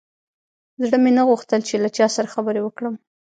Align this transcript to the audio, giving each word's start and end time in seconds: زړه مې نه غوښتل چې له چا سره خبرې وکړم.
زړه 0.83 0.97
مې 1.03 1.11
نه 1.17 1.23
غوښتل 1.29 1.61
چې 1.67 1.75
له 1.83 1.89
چا 1.97 2.07
سره 2.15 2.31
خبرې 2.33 2.61
وکړم. 2.63 2.95